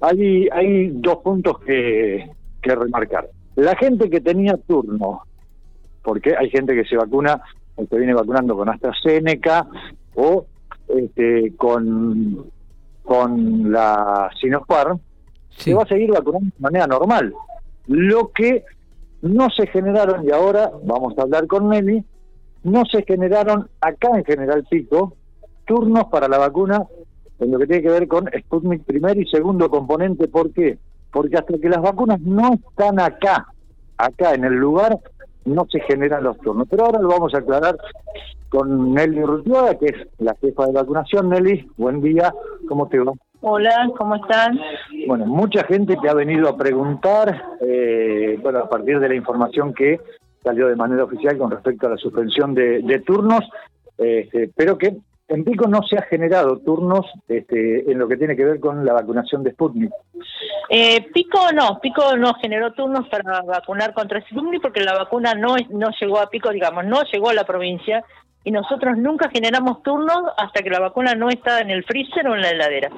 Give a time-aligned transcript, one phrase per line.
[0.00, 2.30] hay, hay dos puntos que,
[2.62, 3.28] que remarcar.
[3.56, 5.22] La gente que tenía turno,
[6.02, 7.40] porque hay gente que se vacuna,
[7.76, 9.66] que viene vacunando con AstraZeneca
[10.14, 10.46] o
[10.88, 12.46] este, con,
[13.02, 15.00] con la Sinopharm,
[15.50, 17.32] se va a seguir vacunando de manera normal.
[17.86, 18.64] Lo que
[19.22, 22.04] no se generaron, y ahora vamos a hablar con Nelly,
[22.64, 25.14] no se generaron acá en General Pico
[25.64, 26.84] turnos para la vacuna
[27.38, 30.28] en lo que tiene que ver con Sputnik primer y segundo componente.
[30.28, 30.78] ¿Por qué?
[31.10, 33.46] Porque hasta que las vacunas no están acá,
[33.96, 34.98] acá en el lugar,
[35.44, 36.66] no se generan los turnos.
[36.70, 37.76] Pero ahora lo vamos a aclarar
[38.48, 41.28] con Nelly Rutiaga, que es la jefa de vacunación.
[41.28, 42.32] Nelly, buen día,
[42.68, 43.12] ¿cómo te va?
[43.42, 44.58] Hola, ¿cómo están?
[45.06, 49.74] Bueno, mucha gente te ha venido a preguntar, eh, bueno, a partir de la información
[49.74, 50.00] que
[50.42, 53.44] salió de manera oficial con respecto a la suspensión de, turnos,
[53.98, 54.96] este, pero que
[55.28, 58.84] en Pico no se ha generado turnos este, en lo que tiene que ver con
[58.84, 59.92] la vacunación de Sputnik.
[60.68, 65.56] Eh, Pico no, Pico no generó turnos para vacunar contra Sputnik porque la vacuna no,
[65.70, 68.04] no llegó a Pico, digamos, no llegó a la provincia
[68.44, 72.36] y nosotros nunca generamos turnos hasta que la vacuna no está en el freezer o
[72.36, 72.90] en la heladera.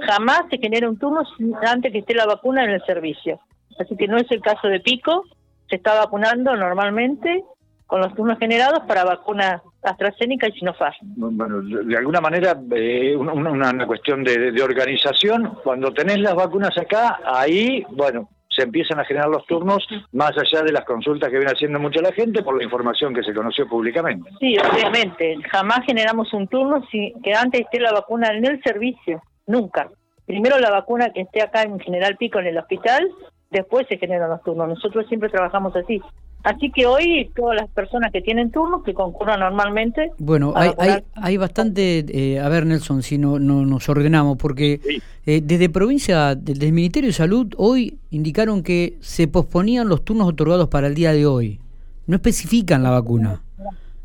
[0.00, 1.22] Jamás se genera un turno
[1.64, 3.38] antes que esté la vacuna en el servicio.
[3.78, 5.24] Así que no es el caso de Pico,
[5.68, 7.44] se está vacunando normalmente
[7.86, 10.96] con los turnos generados para vacunas AstraZeneca y Sinopharm.
[11.16, 15.58] Bueno, de alguna manera, eh, una, cuestión de, de, organización.
[15.62, 20.62] Cuando tenés las vacunas acá, ahí, bueno, se empiezan a generar los turnos más allá
[20.62, 23.68] de las consultas que viene haciendo mucha la gente por la información que se conoció
[23.68, 24.30] públicamente.
[24.40, 25.36] Sí, obviamente.
[25.50, 29.22] Jamás generamos un turno si que antes esté la vacuna en el servicio.
[29.46, 29.88] Nunca.
[30.26, 33.08] Primero la vacuna que esté acá en General Pico en el hospital,
[33.50, 34.68] después se generan los turnos.
[34.68, 36.02] Nosotros siempre trabajamos así.
[36.44, 40.12] Así que hoy todas las personas que tienen turnos, que concurran normalmente...
[40.18, 40.70] Bueno, hay,
[41.14, 42.04] hay, bastante...
[42.08, 44.80] Eh, a ver, Nelson, si no, no nos ordenamos, porque
[45.26, 50.28] eh, desde provincia, desde el Ministerio de Salud, hoy indicaron que se posponían los turnos
[50.28, 51.60] otorgados para el día de hoy.
[52.06, 53.42] No especifican la vacuna.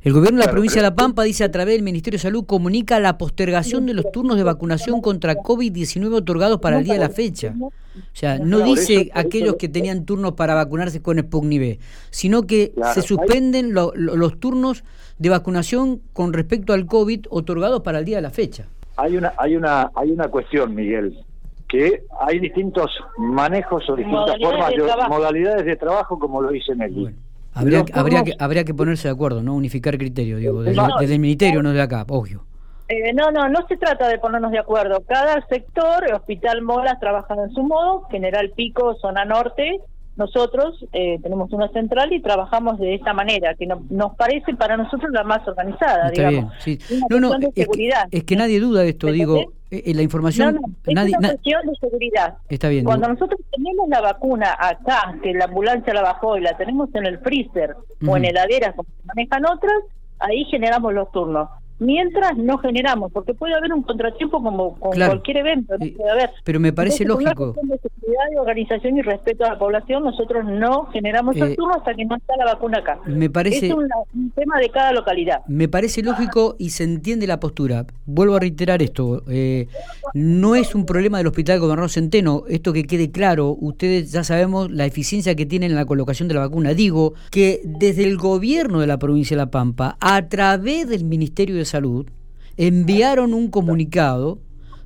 [0.04, 2.46] El gobierno de la provincia de La Pampa dice a través del Ministerio de Salud
[2.46, 7.00] comunica la postergación de los turnos de vacunación contra COVID-19 otorgados para el día de
[7.00, 7.54] la fecha.
[7.58, 7.72] O
[8.12, 13.74] sea, no dice aquellos que tenían turnos para vacunarse con Sputnik sino que se suspenden
[13.74, 14.84] los turnos
[15.20, 18.68] de vacunación con respecto al COVID otorgados para el día de la fecha.
[18.98, 21.18] Hay una hay una hay una cuestión, Miguel,
[21.70, 27.16] que hay distintos manejos o distintas formas de, modalidades de trabajo como lo dice Nelly.
[27.56, 29.56] Habría, habría, que, habría que ponerse de acuerdo, ¿no?
[29.56, 32.44] Unificar criterio, digo, desde, el ministerio, no de acá, obvio.
[32.90, 35.04] Eh, no, no, no se trata de ponernos de acuerdo.
[35.08, 39.80] Cada sector, Hospital Molas trabaja en su modo, General Pico, Zona Norte,
[40.16, 45.12] nosotros eh, tenemos una central y trabajamos de esta manera, que nos parece para nosotros
[45.12, 46.80] la más organizada, Está Bien, sí.
[47.10, 47.34] No, no,
[48.12, 49.40] es que, nadie duda de esto, digo,
[49.72, 50.60] eh, la información...
[50.86, 52.38] es una cuestión de seguridad.
[52.48, 52.86] Está bien.
[52.86, 57.06] Cuando nosotros tenemos la vacuna acá, que la ambulancia la bajó y la tenemos en
[57.08, 57.76] el freezer
[58.08, 59.74] o en heladeras como se manejan otras,
[60.20, 61.50] ahí generamos los turnos
[61.80, 66.32] mientras no generamos, porque puede haber un contratiempo como con cualquier evento, puede haber.
[66.44, 67.56] Pero me parece lógico.
[68.06, 72.06] De organización y respeto a la población, nosotros no generamos el eh, turno hasta que
[72.06, 73.00] no está la vacuna acá.
[73.06, 75.42] Me parece, es un, tema de cada localidad.
[75.48, 77.86] Me parece lógico y se entiende la postura.
[78.06, 79.68] Vuelvo a reiterar esto, eh,
[80.14, 84.72] no es un problema del Hospital Gobernador Centeno, esto que quede claro, ustedes ya sabemos
[84.72, 86.74] la eficiencia que tienen en la colocación de la vacuna.
[86.74, 91.56] Digo que desde el gobierno de la provincia de La Pampa, a través del Ministerio
[91.56, 92.06] de Salud
[92.58, 94.40] enviaron un comunicado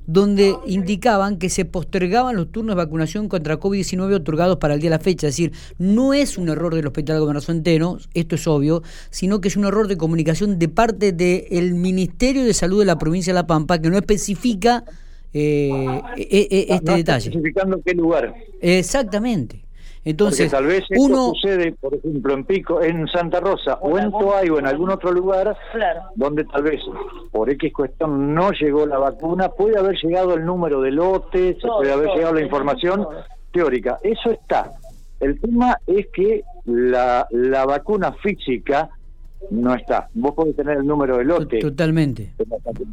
[0.08, 4.88] donde indicaban que se postergaban los turnos de vacunación contra COVID-19 otorgados para el día
[4.88, 5.28] de la fecha.
[5.28, 9.48] Es decir, no es un error del Hospital Gobernador Centeno, esto es obvio, sino que
[9.48, 13.34] es un error de comunicación de parte del Ministerio de Salud de la provincia de
[13.34, 14.82] La Pampa que no especifica
[15.34, 17.28] eh, e, e, este detalle.
[17.28, 18.34] Especificando qué lugar.
[18.62, 19.67] Exactamente.
[20.08, 24.10] Entonces, tal vez esto uno, sucede, por ejemplo, en Pico, en Santa Rosa o en
[24.10, 25.54] Toay o en algún otro lugar
[26.14, 26.80] donde tal vez
[27.30, 31.92] por X cuestión no llegó la vacuna, puede haber llegado el número de lotes, puede
[31.92, 33.06] haber llegado la información
[33.52, 33.98] teórica.
[34.02, 34.72] Eso está.
[35.20, 38.88] El tema es que la, la vacuna física
[39.50, 40.08] no está.
[40.14, 41.58] Vos podés tener el número de lote.
[41.58, 42.34] Totalmente.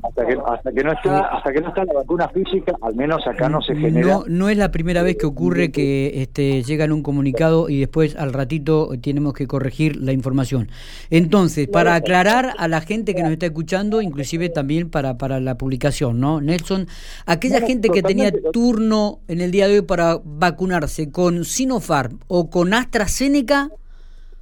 [0.03, 3.25] Hasta que, hasta que, no está, hasta que no está la vacuna física, al menos
[3.27, 4.07] acá no se genera.
[4.07, 8.15] No, no es la primera vez que ocurre que este, llegan un comunicado y después
[8.15, 10.69] al ratito tenemos que corregir la información.
[11.09, 15.57] Entonces, para aclarar a la gente que nos está escuchando, inclusive también para, para la
[15.57, 16.41] publicación, ¿no?
[16.41, 16.87] Nelson,
[17.25, 22.49] aquella gente que tenía turno en el día de hoy para vacunarse con Sinopharm o
[22.49, 23.69] con AstraZeneca,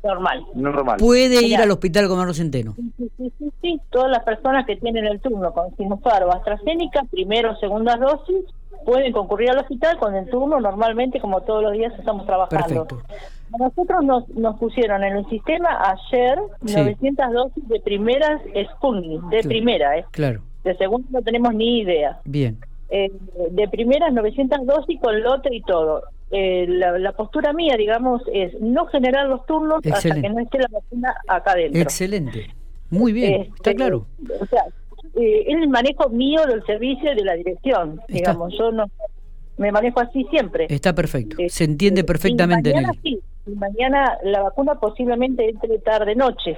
[0.03, 0.45] normal.
[0.53, 0.97] Normal.
[0.99, 2.73] Puede ir al hospital Gobernador Centeno.
[2.97, 3.81] Sí, sí, sí.
[3.89, 8.45] Todas las personas que tienen el turno con Sinopharm o AstraZeneca, primero o segundas dosis,
[8.85, 12.85] pueden concurrir al hospital con el turno normalmente como todos los días estamos trabajando.
[12.85, 13.01] Perfecto.
[13.57, 16.75] Nosotros nos, nos pusieron en el sistema ayer Sí.
[16.75, 18.41] 900 dosis de primeras
[18.73, 19.47] Sputnik, de Claro.
[19.49, 20.05] primera, ¿eh?
[20.11, 20.41] Claro.
[20.63, 22.19] de segunda no tenemos ni idea.
[22.25, 22.57] Bien.
[22.89, 23.11] Eh,
[23.51, 26.03] de primeras 900 dosis con lote y todo.
[26.35, 30.57] Eh, la, la postura mía, digamos, es no generar los turnos hasta que no esté
[30.57, 31.79] la vacuna acá dentro.
[31.79, 32.49] Excelente.
[32.89, 33.41] Muy bien.
[33.41, 34.07] Este, Está claro.
[34.41, 34.63] O sea,
[35.15, 37.99] eh, es el manejo mío del servicio y de la dirección.
[38.07, 38.13] Está.
[38.13, 38.85] Digamos, yo no
[39.57, 40.65] me manejo así siempre.
[40.69, 41.35] Está perfecto.
[41.37, 46.57] Eh, Se entiende perfectamente, y mañana sí, y mañana la vacuna posiblemente entre tarde noche,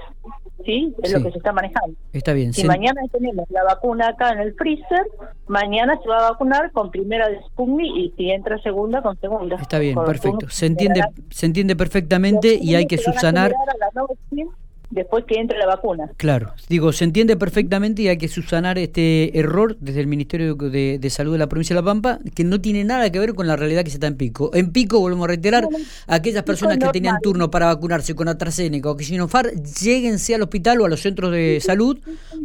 [0.63, 0.93] ¿sí?
[1.03, 1.17] Es Sí.
[1.17, 1.95] lo que se está manejando.
[2.13, 2.53] Está bien.
[2.53, 5.05] Si Se- mañana tenemos la vacuna acá en el freezer,
[5.47, 9.55] mañana se va a vacunar con primera de Sputnik y si entra segunda con segunda.
[9.57, 10.49] Está bien, Con perfecto.
[10.49, 13.51] Se entiende, se entiende perfectamente y hay que subsanar.
[13.51, 14.47] a la noche
[14.89, 16.09] después que entre la vacuna.
[16.17, 20.99] Claro, digo, se entiende perfectamente y hay que subsanar este error desde el Ministerio de,
[20.99, 23.47] de Salud de la provincia de La Pampa, que no tiene nada que ver con
[23.47, 24.51] la realidad que se está en Pico.
[24.53, 25.67] En Pico, volvemos a reiterar,
[26.07, 29.49] aquellas personas que tenían turno para vacunarse con AstraZeneca o que Sinopharm,
[29.81, 31.99] lléguense al hospital o a los centros de salud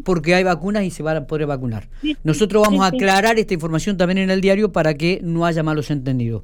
[0.05, 1.89] porque hay vacunas y se van a poder vacunar.
[2.25, 5.91] Nosotros vamos a aclarar esta información también en el diario para que no haya malos
[5.91, 6.43] entendidos.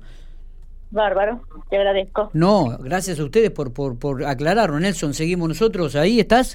[0.91, 2.31] Bárbaro, te agradezco.
[2.33, 4.79] No, gracias a ustedes por, por, por aclararlo.
[4.79, 5.97] Nelson, seguimos nosotros.
[5.97, 6.55] ¿Ahí estás?